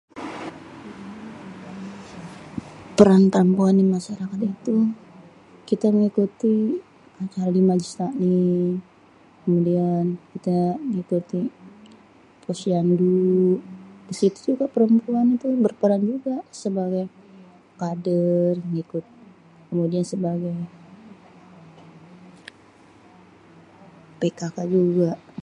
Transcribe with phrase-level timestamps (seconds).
[2.97, 4.77] Peran perempuan di masyarakat itu
[5.69, 6.55] kita mengikuti
[7.23, 8.65] acara di majélis taklim.
[9.43, 10.03] Kemudian
[10.33, 10.57] kita
[10.93, 11.45] ngikutin
[12.45, 13.13] posyandu.
[14.09, 17.05] Di situ juga perempuan itu berperan juga sebagai
[17.81, 19.05] kadér ngikut,
[19.69, 20.57] kemudian sebagai
[24.21, 25.11] PKK juga.